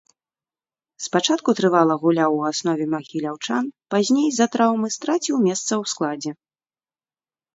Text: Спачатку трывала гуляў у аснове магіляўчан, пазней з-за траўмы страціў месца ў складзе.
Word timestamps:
Спачатку 1.07 1.49
трывала 1.59 1.97
гуляў 2.05 2.31
у 2.37 2.39
аснове 2.51 2.87
магіляўчан, 2.95 3.63
пазней 3.95 4.25
з-за 4.31 4.47
траўмы 4.55 4.87
страціў 4.97 5.35
месца 5.47 5.67
ў 5.67 5.83
складзе. 5.95 6.31